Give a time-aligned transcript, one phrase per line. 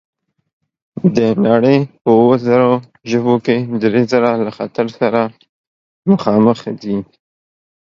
[1.17, 2.67] د نړۍ په اووه زره
[3.09, 5.21] ژبو کې درې زره له خطر سره
[6.09, 6.97] مخامخ دي.